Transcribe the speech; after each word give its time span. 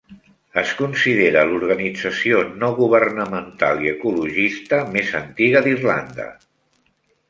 Es 0.61 0.69
considera 0.79 1.43
l'organització 1.49 2.41
no 2.63 2.71
governamental 2.81 3.87
i 3.87 3.93
ecologista 3.95 4.83
més 4.99 5.17
antiga 5.25 5.67
d'Irlanda. 5.71 6.33